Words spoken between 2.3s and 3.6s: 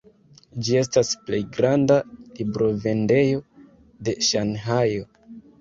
librovendejo